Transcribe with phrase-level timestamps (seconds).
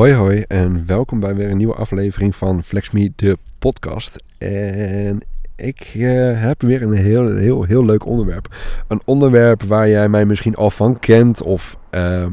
[0.00, 4.24] Hoi hoi en welkom bij weer een nieuwe aflevering van FlexMe de podcast.
[4.38, 5.20] En
[5.56, 8.56] ik eh, heb weer een heel, heel, heel leuk onderwerp.
[8.88, 11.76] Een onderwerp waar jij mij misschien al van kent of...
[11.90, 12.32] ehm,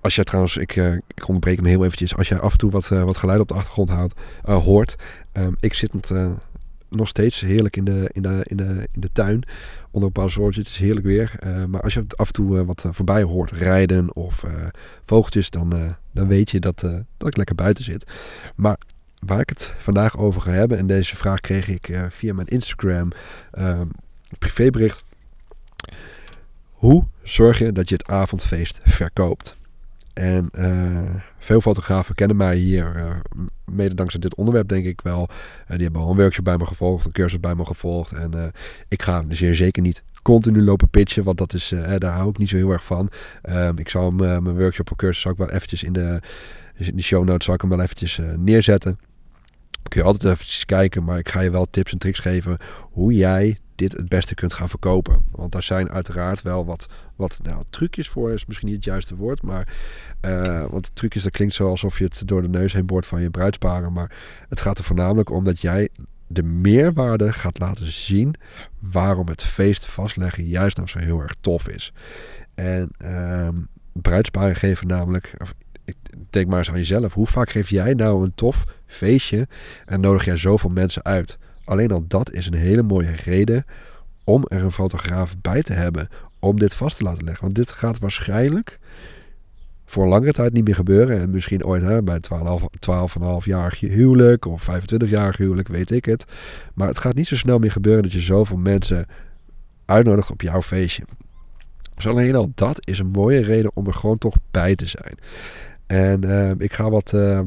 [0.00, 2.16] als jij trouwens, ik, eh, ik onderbreek hem heel eventjes.
[2.16, 4.96] Als jij af en toe wat, eh, wat geluid op de achtergrond houdt, hoort.
[5.32, 6.12] Ehm, ik zit met,
[6.88, 9.42] nog steeds heerlijk in de, in de, in de, in de tuin.
[9.90, 10.60] Onder een parasoortje.
[10.60, 11.32] Het is heerlijk weer.
[11.38, 14.44] Eh, maar als je af en toe eh, wat eh, voorbij hoort rijden of
[15.04, 16.80] vogeltjes, dan, dan weet je dat,
[17.16, 18.06] dat ik lekker buiten zit.
[18.54, 18.78] Maar
[19.26, 23.12] waar ik het vandaag over ga hebben, en deze vraag kreeg ik via mijn Instagram
[23.50, 23.86] ehm,
[24.38, 25.04] privébericht.
[26.70, 29.56] Hoe zorg je dat je het avondfeest verkoopt?
[30.12, 30.50] En
[31.38, 33.22] veel fotografen kennen mij hier,
[33.70, 35.28] mede dankzij dit onderwerp denk ik wel.
[35.66, 38.12] Eh, die hebben al een workshop bij me gevolgd, een cursus bij me gevolgd.
[38.12, 38.48] En eh,
[38.88, 42.28] ik ga dus zeer zeker niet continu lopen pitchen, want dat is, eh, daar hou
[42.28, 43.10] ik niet zo heel erg van.
[43.42, 46.20] Ehm, ik zal mijn workshop of cursus ik wel eventjes in de,
[46.76, 48.98] dus in de show notes zal ik hem wel eventjes neerzetten.
[49.82, 52.58] Kun je altijd eventjes kijken, maar ik ga je wel tips en tricks geven
[52.90, 55.22] hoe jij dit het beste kunt gaan verkopen.
[55.30, 59.16] Want daar zijn uiteraard wel wat, wat nou, trucjes voor, is misschien niet het juiste
[59.16, 59.42] woord.
[59.42, 59.74] Maar,
[60.20, 63.20] eh, want trucjes, dat klinkt zo alsof je het door de neus heen boort van
[63.20, 63.92] je bruidsparen.
[63.92, 64.16] Maar
[64.48, 65.88] het gaat er voornamelijk om dat jij
[66.26, 68.34] de meerwaarde gaat laten zien
[68.78, 71.92] waarom het feest vastleggen juist nou zo heel erg tof is.
[72.54, 73.56] En ehm
[74.02, 75.54] bruidsparen geven namelijk, of,
[75.84, 75.96] ik
[76.30, 79.48] denk maar eens aan jezelf, hoe vaak geef jij nou een tof feestje
[79.86, 81.38] en nodig jij zoveel mensen uit?
[81.68, 83.64] Alleen al dat is een hele mooie reden
[84.24, 86.08] om er een fotograaf bij te hebben.
[86.38, 87.42] Om dit vast te laten leggen.
[87.42, 88.78] Want dit gaat waarschijnlijk
[89.84, 91.20] voor langere tijd niet meer gebeuren.
[91.20, 96.24] En misschien ooit hè, bij 12, 12,5-jarig huwelijk of 25-jarig huwelijk, weet ik het.
[96.74, 99.06] Maar het gaat niet zo snel meer gebeuren dat je zoveel mensen
[99.84, 101.02] uitnodigt op jouw feestje.
[101.94, 105.14] Dus alleen al dat is een mooie reden om er gewoon toch bij te zijn.
[105.86, 107.40] En eh, ik ga wat, eh,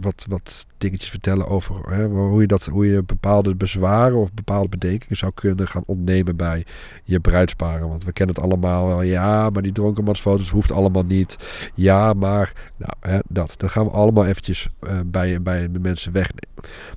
[0.00, 4.68] wat, wat dingetjes vertellen over hè, hoe, je dat, hoe je bepaalde bezwaren of bepaalde
[4.68, 6.66] bedenkingen zou kunnen gaan ontnemen bij
[7.04, 7.88] je bruidsparen.
[7.88, 9.02] Want we kennen het allemaal wel.
[9.02, 11.36] Ja, maar die dronkenmansfoto's hoeft allemaal niet.
[11.74, 13.54] Ja, maar nou, hè, dat.
[13.56, 16.48] Dat gaan we allemaal eventjes eh, bij, bij de mensen wegnemen.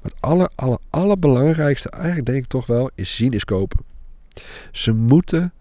[0.01, 3.79] Maar het aller, aller, allerbelangrijkste eigenlijk denk ik toch wel is zien is kopen.
[4.71, 5.53] Ze moeten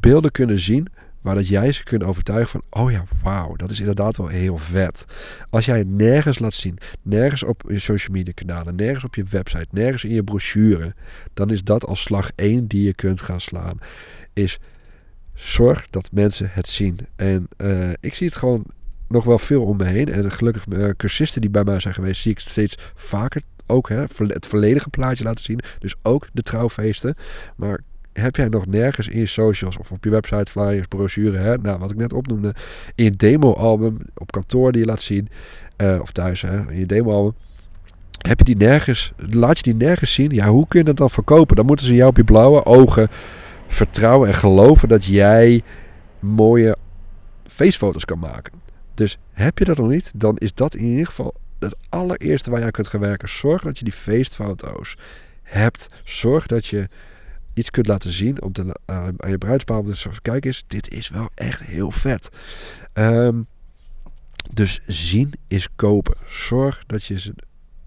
[0.00, 0.88] beelden kunnen zien
[1.28, 4.58] waar dat jij ze kunt overtuigen van, oh ja, wauw, dat is inderdaad wel heel
[4.58, 5.04] vet.
[5.50, 9.66] Als jij nergens laat zien, nergens op je social media kanalen, nergens op je website,
[9.70, 10.94] nergens in je brochure,
[11.34, 13.78] dan is dat als slag 1 die je kunt gaan slaan.
[14.32, 14.58] Is
[15.34, 16.98] zorg dat mensen het zien.
[17.16, 18.64] En eh, ik zie het gewoon
[19.08, 20.12] nog wel veel om me heen.
[20.12, 24.04] En gelukkig uh, cursisten die bij mij zijn geweest, zie ik steeds vaker ook hè,
[24.16, 25.60] het volledige plaatje laten zien.
[25.78, 27.14] Dus ook de trouwfeesten.
[27.56, 27.80] Maar
[28.18, 31.78] heb jij nog nergens in je socials of op je website, flyers, brochure, hè, nou,
[31.78, 32.54] wat ik net opnoemde,
[32.94, 35.28] in je demo-album, op kantoor die je laat zien,
[35.76, 37.34] uh, of thuis, hè, in je demo-album,
[38.18, 41.10] heb je die nergens, laat je die nergens zien, ja, hoe kun je dat dan
[41.10, 41.56] verkopen?
[41.56, 43.08] Dan moeten ze jou op je blauwe ogen
[43.66, 45.62] vertrouwen en geloven dat jij
[46.18, 46.76] mooie
[47.46, 48.52] feestfoto's kan maken.
[48.94, 52.58] Dus heb je dat nog niet, dan is dat in ieder geval het allereerste waar
[52.58, 53.28] je aan kunt gaan werken.
[53.28, 54.96] Zorg dat je die feestfoto's
[55.42, 55.88] hebt.
[56.04, 56.88] Zorg dat je
[57.58, 58.72] iets kunt laten zien om te, uh,
[59.16, 59.84] aan je bruidspaar.
[59.84, 62.28] Dus kijk eens, dit is wel echt heel vet.
[62.94, 63.46] Um,
[64.52, 66.16] dus zien is kopen.
[66.26, 67.34] Zorg dat je ze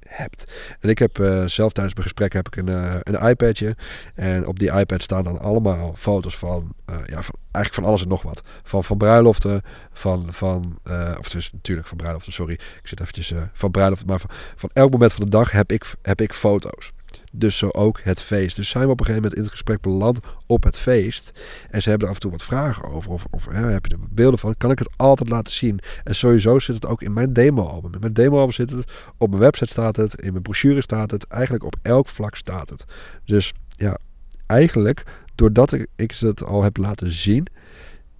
[0.07, 0.51] hebt.
[0.79, 3.75] En ik heb uh, zelf tijdens mijn gesprek heb ik een, uh, een iPadje.
[4.15, 8.07] En op die iPad staan dan allemaal foto's van, ja, van eigenlijk van alles en
[8.07, 8.41] nog wat.
[8.63, 9.61] Van, van bruiloften,
[9.93, 10.79] van, van
[11.19, 12.53] of dus natuurlijk van bruiloften, sorry.
[12.53, 15.93] Ik zit eventjes van bruiloften, maar van, van elk moment van de dag heb ik,
[16.01, 16.91] heb ik foto's.
[17.31, 18.55] Dus zo ook het feest.
[18.55, 21.31] Dus zijn we op een gegeven moment in het gesprek beland op het feest.
[21.69, 23.11] En ze hebben er af en toe wat vragen over.
[23.11, 24.57] Of, of hè, heb je er beelden van?
[24.57, 25.79] Kan ik het altijd laten zien?
[26.03, 27.93] En sowieso zit het ook in mijn demo-album.
[27.93, 28.91] In mijn demo-album zit het.
[29.17, 30.21] Op mijn website staat het.
[30.21, 31.27] In mijn brochure staat het.
[31.27, 32.85] Eigenlijk op elk vlak staat het.
[33.25, 33.97] Dus ja,
[34.45, 35.03] eigenlijk
[35.35, 37.47] doordat ik, ik het al heb laten zien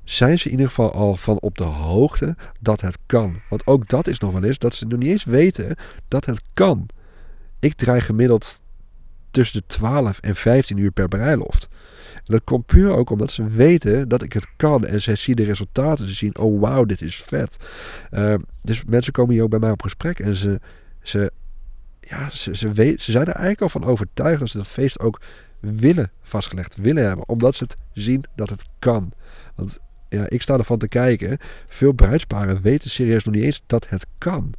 [0.04, 3.42] zijn ze in ieder geval al van op de hoogte dat het kan.
[3.50, 5.76] Want ook dat is nog wel eens dat ze nog niet eens weten
[6.08, 6.88] dat het kan.
[7.60, 8.62] Ik draai gemiddeld
[9.32, 11.68] tussen de 12 en 15 uur per bruiloft.
[12.16, 14.86] En dat komt puur ook omdat ze weten dat ik het kan.
[14.86, 16.08] En ze zien de resultaten.
[16.08, 17.58] Ze zien, oh wauw, dit is vet.
[18.12, 20.20] Uh, dus mensen komen hier ook bij mij op gesprek.
[20.20, 20.60] En ze,
[21.02, 21.32] ze,
[22.00, 25.00] ja, ze, ze, weet, ze zijn er eigenlijk al van overtuigd dat ze dat feest
[25.00, 25.22] ook
[25.60, 27.30] willen vastgelegd willen hebben.
[27.30, 29.12] Omdat ze het zien dat het kan.
[29.56, 29.80] Want
[30.10, 31.38] ja, ik sta ervan te kijken.
[31.68, 34.54] Veel bruidsparen weten serieus nog niet eens dat het kan.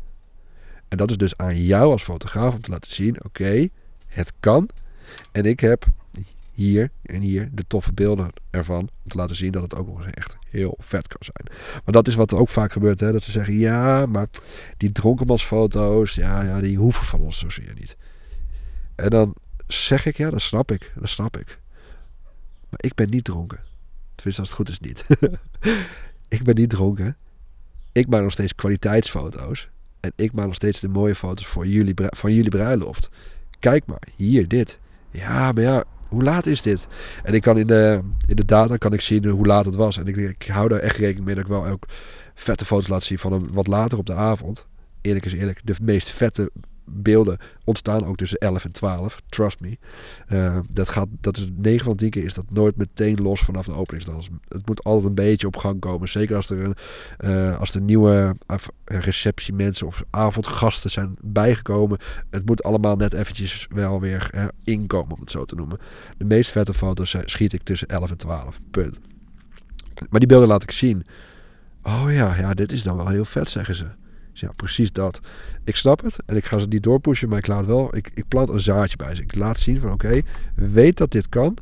[0.89, 3.69] En dat is dus aan jou als fotograaf om te laten zien: oké,
[4.13, 4.69] het kan.
[5.33, 5.87] En ik heb
[6.53, 8.81] hier en hier de toffe beelden ervan.
[8.81, 11.61] Om te laten zien dat het ook nog eens echt heel vet kan zijn.
[11.85, 13.01] Maar dat is wat er ook vaak gebeurt.
[13.01, 13.13] Hè?
[13.13, 14.27] Dat ze zeggen, ja, maar
[14.77, 17.97] die dronkenmansfoto's, ja, ja, die hoeven van ons zozeer niet.
[18.95, 19.35] En dan
[19.67, 20.93] zeg ik, ja, dat snap ik.
[20.95, 21.59] Dat snap ik.
[22.69, 23.61] Maar ik ben niet dronken.
[24.15, 25.07] Tenminste, als het goed is niet.
[26.37, 27.17] ik ben niet dronken.
[27.93, 29.69] Ik maak nog steeds kwaliteitsfoto's.
[30.01, 33.11] En ik maak nog steeds de mooie foto's voor jullie, van jullie bruiloft.
[33.63, 34.79] Kijk maar, hier, dit.
[35.11, 36.89] Ja, maar ja, hoe laat is dit?
[37.23, 39.99] En ik kan in de, in de data kan ik zien hoe laat het was.
[39.99, 41.85] En ik, ik hou daar echt rekening mee dat ik wel ook
[42.35, 44.67] vette foto's laat zien van een wat later op de avond.
[45.01, 46.51] Eerlijk is eerlijk, de meest vette
[46.85, 49.21] beelden ontstaan ook tussen 11 en 12.
[49.29, 49.79] Trust me.
[50.29, 53.67] Uh, dat, gaat, dat is 9 van 10 keer is dat nooit meteen los vanaf
[53.67, 54.29] de openingsdans.
[54.49, 56.09] Het moet altijd een beetje op gang komen.
[56.09, 56.75] Zeker als er, een,
[57.21, 58.37] uh, als er nieuwe
[58.85, 61.99] receptiemensen of avondgasten zijn bijgekomen.
[62.31, 65.79] Het moet allemaal net eventjes wel weer inkomen, om het zo te noemen.
[66.19, 68.59] De meest vette foto's schiet ik tussen 11 en 12.
[68.71, 69.01] Punt.
[70.11, 71.05] Maar die beelden laat ik zien.
[71.83, 73.85] Oh ja, ja, dit is dan wel heel vet, zeggen ze.
[74.33, 75.21] Dus ja, precies dat.
[75.65, 78.29] Ik snap het en ik ga ze niet doorpushen, maar ik laat wel, ik, ik
[78.29, 79.23] plant een zaadje bij ze.
[79.23, 80.21] Ik laat zien van oké,
[80.55, 81.57] weet dat dit kan.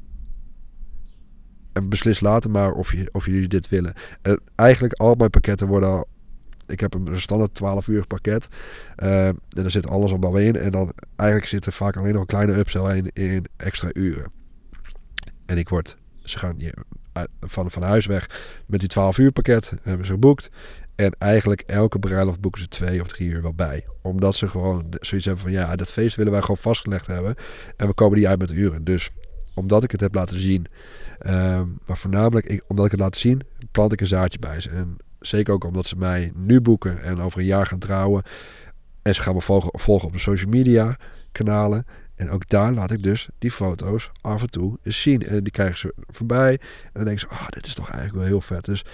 [1.73, 3.95] En beslis later maar of, je, of jullie dit willen.
[4.23, 6.09] En eigenlijk al mijn pakketten worden al
[6.71, 8.49] ik heb een standaard 12 uur pakket.
[8.97, 10.57] Uh, en daar zit alles allemaal in.
[10.57, 14.33] En dan eigenlijk zit er vaak alleen nog een kleine upsell in, in extra uren.
[15.47, 16.57] En ik word, ze gaan
[17.41, 18.31] van, van huis weg
[18.67, 19.73] met die 12 uur pakket.
[19.83, 20.51] Hebben ze geboekt.
[20.95, 23.87] En eigenlijk elke bruiloft boeken ze twee of drie uur wel bij.
[24.03, 27.35] Omdat ze gewoon zoiets hebben van ja, dat feest willen wij gewoon vastgelegd hebben.
[27.77, 28.85] En we komen niet uit met uren.
[28.85, 29.11] Dus
[29.55, 30.67] omdat ik het heb laten zien.
[31.19, 33.41] Ehm, maar voornamelijk ik, omdat ik het laat zien,
[33.71, 34.71] plant ik een zaadje bij ze.
[34.71, 38.23] En zeker ook omdat ze mij nu boeken en over een jaar gaan trouwen.
[39.03, 40.97] En ze gaan me volgen, volgen op de social media
[41.33, 41.87] kanalen.
[42.21, 45.27] En ook daar laat ik dus die foto's af en toe eens zien.
[45.27, 46.53] En die krijgen ze voorbij.
[46.53, 48.65] En dan denken ze, oh, dit is toch eigenlijk wel heel vet.
[48.65, 48.85] Dus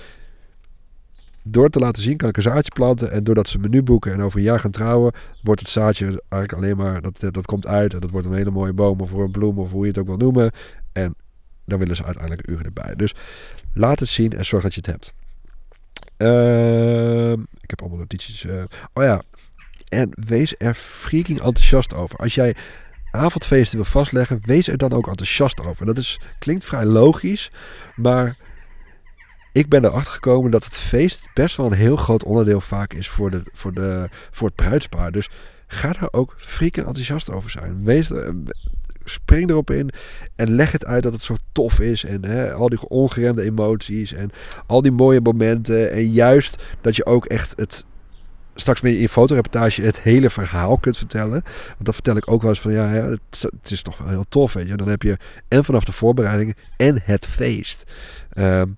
[1.42, 3.10] door te laten zien kan ik een zaadje planten.
[3.10, 5.12] En doordat ze me nu boeken en over een jaar gaan trouwen,
[5.42, 7.94] wordt het zaadje eigenlijk alleen maar, dat, dat komt uit.
[7.94, 10.06] En dat wordt een hele mooie boom of een bloem of hoe je het ook
[10.06, 10.50] wil noemen.
[10.92, 11.14] En
[11.64, 12.94] dan willen ze uiteindelijk uren erbij.
[12.94, 13.14] Dus
[13.72, 15.14] laat het zien en zorg dat je het hebt.
[16.18, 18.44] Uh, ik heb allemaal notities.
[18.44, 18.62] Uh,
[18.92, 19.22] oh ja.
[19.88, 22.18] En wees er freaking enthousiast over.
[22.18, 22.56] Als jij
[23.16, 25.86] avondfeesten wil vastleggen, wees er dan ook enthousiast over.
[25.86, 27.50] Dat is, klinkt vrij logisch,
[27.96, 28.36] maar
[29.52, 33.08] ik ben erachter gekomen dat het feest best wel een heel groot onderdeel vaak is
[33.08, 35.12] voor, de, voor, de, voor het bruidspaar.
[35.12, 35.30] Dus
[35.66, 37.84] ga daar ook freaking enthousiast over zijn.
[37.84, 38.10] Wees,
[39.04, 39.90] spring erop in
[40.34, 42.04] en leg het uit dat het zo tof is.
[42.04, 44.30] En hè, al die ongeremde emoties en
[44.66, 45.90] al die mooie momenten.
[45.90, 47.84] En juist dat je ook echt het
[48.56, 51.42] straks meer in fotoreportage het hele verhaal kunt vertellen.
[51.66, 54.24] Want dat vertel ik ook wel eens van ja, het, het, is toch wel heel
[54.28, 54.52] tof.
[54.52, 54.76] Weet je.
[54.76, 55.16] Dan heb je
[55.48, 57.84] en vanaf de voorbereidingen en het feest.
[58.30, 58.68] Ehm,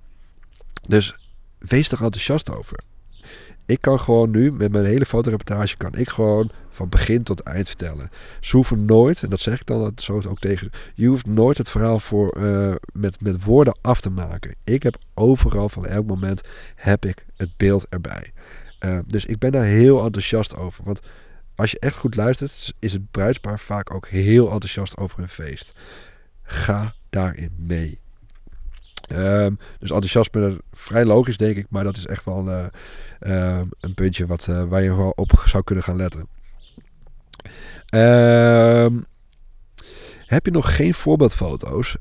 [0.89, 1.17] dus
[1.59, 2.79] wees er enthousiast over.
[3.67, 7.69] Ik kan gewoon nu met mijn hele fotoreportage kan ik gewoon van begin tot eind
[7.69, 8.11] vertellen.
[8.41, 11.71] Ze hoeven nooit, en dat zeg ik dan zo ook tegen, je hoeft nooit het
[11.71, 14.55] verhaal voor, uh, met, met woorden af te maken.
[14.65, 16.41] Ik heb overal van elk moment
[16.75, 18.33] heb ik het beeld erbij.
[18.85, 20.85] Uh, dus ik ben daar heel enthousiast over.
[20.85, 21.01] Want
[21.55, 25.73] als je echt goed luistert, is het bruidspaar vaak ook heel enthousiast over een feest.
[26.43, 28.01] Ga daarin mee.
[29.13, 32.67] Um, dus enthousiasme, vrij logisch denk ik, maar dat is echt wel uh,
[33.21, 36.29] uh, een puntje wat, uh, waar je wel op zou kunnen gaan letten.
[37.95, 39.07] Um,
[40.27, 41.97] heb je nog geen voorbeeldfoto's?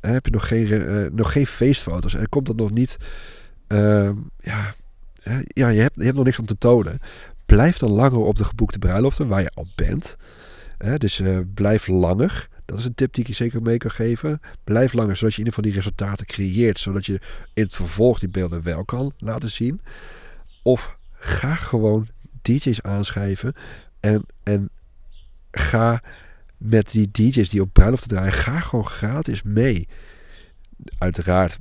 [0.00, 2.14] Heb je nog geen, nog geen feestfoto's?
[2.14, 2.96] En komt dat nog niet?
[4.38, 4.74] ja,
[5.42, 6.98] ja je, hebt, je hebt nog niks om te tonen.
[7.46, 10.16] Blijf dan langer op de geboekte bruiloften waar je al bent.
[10.96, 11.22] dus
[11.54, 12.48] blijf langer.
[12.64, 14.40] Dat is een tip die ik je zeker mee kan geven.
[14.64, 16.78] Blijf langer, zodat je in ieder geval die resultaten creëert.
[16.78, 17.20] Zodat je
[17.54, 19.80] in het vervolg die beelden wel kan laten zien.
[20.62, 22.08] Of ga gewoon
[22.42, 23.54] DJ's aanschrijven.
[24.00, 24.70] En, en
[25.50, 26.02] ga
[26.58, 29.88] met die DJ's die op bruiloft draaien, ga gewoon gratis mee.
[30.98, 31.58] Uiteraard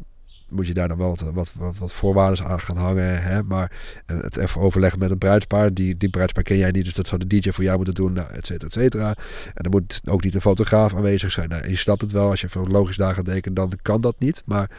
[0.49, 3.23] moet je daar dan wel wat, wat, voorwaarden aan gaan hangen.
[3.23, 3.43] Hè?
[3.43, 3.71] Maar
[4.05, 5.73] het even overleggen met een bruidspaar.
[5.73, 8.13] Die, die bruidspaar ken jij niet, dus dat zou de DJ voor jou moeten doen,
[8.13, 9.07] nou, et cetera, et cetera.
[9.53, 11.49] En dan moet ook niet een fotograaf aanwezig zijn.
[11.49, 14.15] Nou, je snapt het wel, als je even logisch daar gaat denken, dan kan dat
[14.19, 14.41] niet.
[14.45, 14.69] Maar,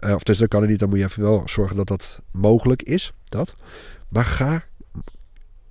[0.00, 2.22] uh, of dus dan kan het niet, dan moet je even wel zorgen dat dat
[2.30, 3.12] mogelijk is.
[3.24, 3.56] Dat.
[4.08, 4.62] Maar ga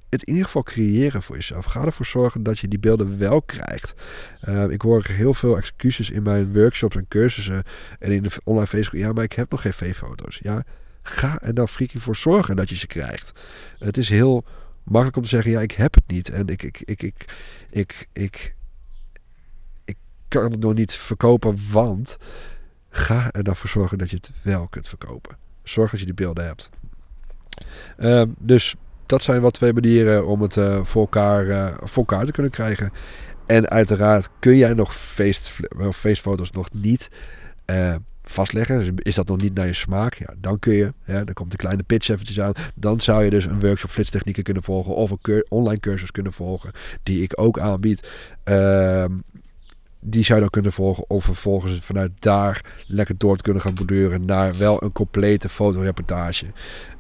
[0.09, 1.65] het in ieder geval creëren voor jezelf.
[1.65, 3.93] Ga ervoor zorgen dat je die beelden wel krijgt.
[4.49, 7.63] Uh, ik hoor heel veel excuses in mijn workshops en cursussen
[7.99, 9.01] en in de online Facebook.
[9.01, 10.39] Ja, maar ik heb nog geen V-foto's.
[10.41, 10.63] Ja,
[11.01, 13.31] ga er dan freaking voor zorgen dat je ze krijgt.
[13.79, 14.45] Het is heel
[14.83, 16.29] makkelijk om te zeggen, ja, ik heb het niet.
[16.29, 17.25] En ik, ik, ik, ik,
[17.69, 18.55] ik, ik,
[19.85, 19.97] ik
[20.27, 22.17] kan het nog niet verkopen, want
[22.89, 25.37] ga er dan voor zorgen dat je het wel kunt verkopen.
[25.63, 26.69] Zorg dat je die beelden hebt.
[27.97, 28.75] Ehm, dus
[29.07, 32.51] dat zijn wat twee manieren om het uh, voor, elkaar, uh, voor elkaar te kunnen
[32.51, 32.91] krijgen.
[33.45, 35.51] En uiteraard kun jij nog feest,
[35.91, 37.09] feestfoto's nog niet
[37.65, 38.79] uh, vastleggen.
[38.79, 40.13] Dus is dat nog niet naar je smaak?
[40.13, 40.93] Ja, dan kun je.
[41.05, 42.51] Ja, dan komt de kleine pitch eventjes aan.
[42.75, 44.95] Dan zou je dus een workshop flitstechnieken kunnen volgen.
[44.95, 46.71] Of een online cursus kunnen volgen.
[47.03, 48.07] Die ik ook aanbied.
[50.09, 51.09] Die zou je dan kunnen volgen.
[51.09, 56.45] Of vervolgens vanuit daar lekker door te kunnen gaan borduren naar wel een complete fotoreportage.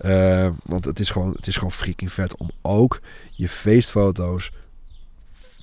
[0.01, 2.99] Uh, want het is, gewoon, het is gewoon freaking vet om ook
[3.31, 4.51] je feestfoto's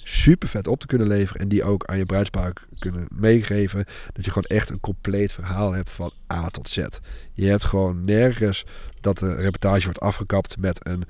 [0.02, 1.40] super vet op te kunnen leveren.
[1.40, 3.84] En die ook aan je bruidspaar kunnen meegeven.
[4.12, 6.84] Dat je gewoon echt een compleet verhaal hebt van A tot Z.
[7.32, 8.64] Je hebt gewoon nergens
[9.00, 11.04] dat de reportage wordt afgekapt met een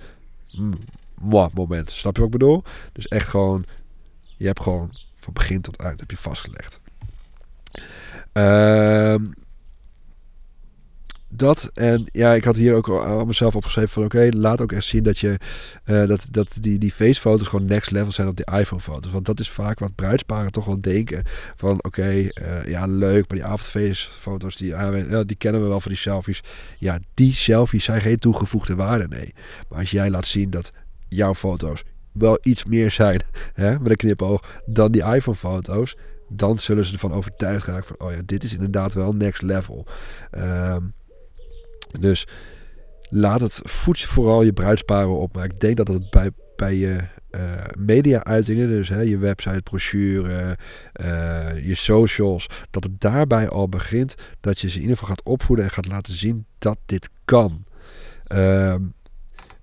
[0.56, 0.74] mm,
[1.52, 1.90] moment.
[1.90, 2.62] Snap je wat ik bedoel?
[2.92, 3.64] Dus echt gewoon,
[4.36, 4.90] je hebt gewoon
[5.24, 6.80] van begin tot eind heb je vastgelegd.
[8.32, 9.24] Ehm
[11.36, 14.84] dat en ja, ik had hier ook al mezelf opgeschreven van oké, laat ook echt
[14.84, 15.38] zien dat je
[15.84, 19.12] uh, dat, dat die, die feestfoto's gewoon next level zijn op die iPhone-foto's.
[19.12, 21.22] Want dat is vaak wat bruidsparen toch wel denken
[21.56, 22.28] van oké, uh,
[22.66, 24.74] ja leuk, maar die avondfeestfoto's die,
[25.24, 26.40] die kennen we wel voor die selfies.
[26.78, 29.34] Ja, die selfies zijn geen toegevoegde waarde, nee.
[29.68, 30.72] Maar als jij laat zien dat
[31.08, 31.82] jouw foto's
[32.14, 35.96] wel iets meer zijn, hè, met een knipoog, dan die iPhone-foto's,
[36.28, 39.86] dan zullen ze ervan overtuigd raken van, oh ja, dit is inderdaad wel next level.
[40.38, 40.94] Um,
[42.00, 42.26] dus
[43.08, 45.34] laat het, voed vooral je bruidsparen op.
[45.34, 46.96] Maar ik denk dat het bij, bij je
[47.30, 47.40] uh,
[47.78, 50.58] media-uitingen, dus hè, je website, brochure,
[51.00, 55.24] uh, je socials, dat het daarbij al begint dat je ze in ieder geval gaat
[55.24, 57.64] opvoeden en gaat laten zien dat dit kan.
[58.32, 58.74] Uh,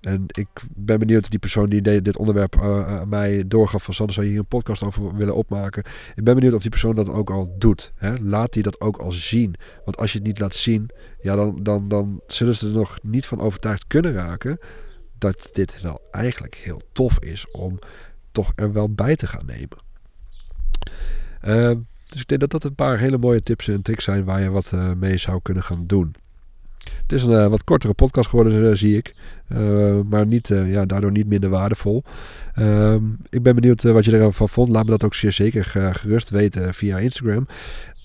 [0.02, 4.14] en ik ben benieuwd, die persoon die dit onderwerp uh, aan mij doorgaf van Sander,
[4.14, 5.82] zou je hier een podcast over willen opmaken.
[6.14, 7.92] Ik ben benieuwd of die persoon dat ook al doet.
[7.96, 8.14] Hè?
[8.20, 9.54] Laat die dat ook al zien.
[9.84, 10.90] Want als je het niet laat zien,
[11.20, 14.58] ja, dan, dan, dan zullen ze er nog niet van overtuigd kunnen raken
[15.18, 17.78] dat dit wel eigenlijk heel tof is om
[18.32, 19.78] toch er wel bij te gaan nemen.
[21.44, 24.40] Uh, dus ik denk dat dat een paar hele mooie tips en tricks zijn waar
[24.40, 26.14] je wat uh, mee zou kunnen gaan doen.
[27.12, 29.14] Het is een uh, wat kortere podcast geworden, uh, zie ik.
[29.48, 32.02] Uh, maar niet, ja, daardoor niet minder waardevol.
[32.54, 34.68] Ehm, ik ben benieuwd wat je ervan vond.
[34.68, 37.46] Laat me dat ook zeer zeker gerust weten via Instagram.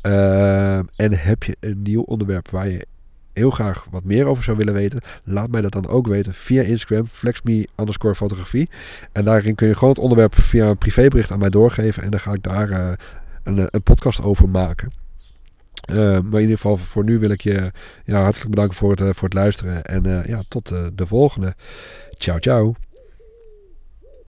[0.02, 2.86] Ehm, en heb je een nieuw onderwerp waar je
[3.34, 6.62] heel graag wat meer over zou willen weten, laat mij dat dan ook weten via
[6.62, 8.70] Instagram, flexme underscore fotografie.
[9.12, 12.04] En daarin kun je gewoon het onderwerp via een privébericht aan mij doorgeven.
[12.04, 13.00] En dan ga ik daar
[13.44, 15.07] een, een podcast over maken.
[15.92, 17.72] Uh, maar in ieder geval voor nu wil ik je
[18.06, 19.84] ja, hartelijk bedanken voor het, uh, voor het luisteren.
[19.84, 21.56] En uh, ja, tot de volgende.
[22.18, 22.87] Ciao, ciao.